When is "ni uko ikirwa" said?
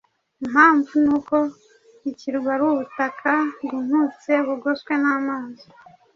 1.03-2.49